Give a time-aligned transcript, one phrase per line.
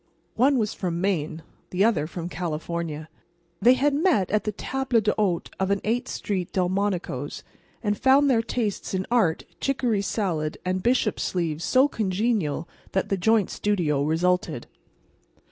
[0.33, 3.07] One was from Maine; the other from California.
[3.61, 7.43] They had met at the table d'hôte of an Eighth street "Delmonico's,"
[7.83, 13.15] and found their tastes in art, chicory salad and bishop sleeves so congenial that the
[13.15, 14.65] joint studio resulted.